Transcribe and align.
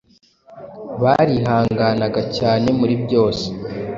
barihangana 1.01 2.07
cyane 2.37 2.67
muri 2.79 2.95
byose 3.03 3.45